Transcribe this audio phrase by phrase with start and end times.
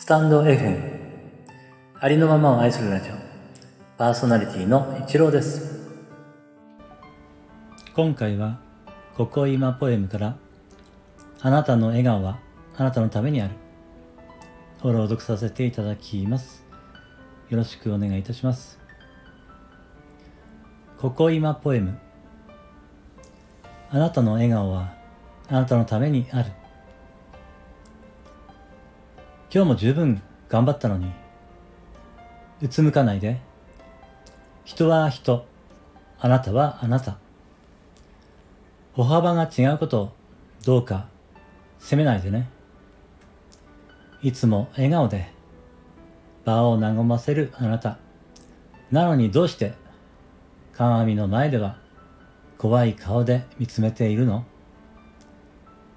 [0.00, 0.80] スタンド FM
[1.98, 3.14] ありのままを愛するラジオ。
[3.98, 5.90] パーソナリティの一郎です。
[7.96, 8.60] 今回は
[9.18, 10.36] 「ここ今ポエム」から
[11.42, 12.38] 「あなたの笑顔は
[12.76, 13.54] あなたのためにある」
[14.88, 16.64] を朗読させていただきます。
[17.48, 18.78] よろしくお願いいたします。
[20.96, 21.98] ここ今ポエム。
[23.90, 24.92] あなたの笑顔は
[25.48, 26.52] あなたのためにある。
[29.50, 30.20] 今日も十分
[30.50, 31.10] 頑張ったのに、
[32.60, 33.40] うつむかないで。
[34.66, 35.46] 人は人、
[36.18, 37.16] あなたはあなた。
[38.92, 40.12] 歩幅が違うことを
[40.66, 41.06] どうか
[41.78, 42.50] 責めないでね。
[44.22, 45.30] いつも笑顔で
[46.44, 47.96] 場を和ませるあなた。
[48.90, 49.72] なのにどうして
[50.74, 51.78] 鏡の前では
[52.58, 54.44] 怖い顔で見つめているの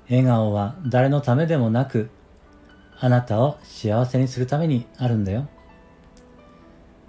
[0.09, 2.09] 笑顔は誰のためでもなく
[3.03, 5.47] あなたを幸せにするためにあるんだよ。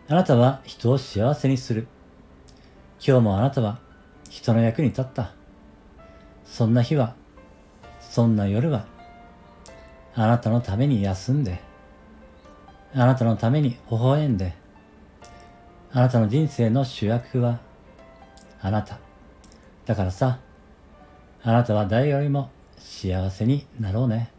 [0.09, 1.87] あなたは人を幸せにする。
[3.07, 3.79] 今日もあなたは
[4.31, 5.35] 人の役に立った。
[6.47, 7.15] そんな日は、
[8.01, 8.87] そんな夜は、
[10.15, 11.61] あなたのために休んで、
[12.95, 14.55] あなたのために微笑んで、
[15.93, 17.61] あなたの人生の主役は、
[18.63, 18.99] あなた。
[19.85, 20.39] だからさ、
[21.43, 24.31] あなたは誰よりも幸せになろうね。